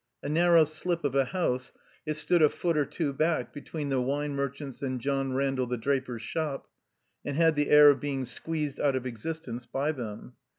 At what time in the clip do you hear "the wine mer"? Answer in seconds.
3.89-4.49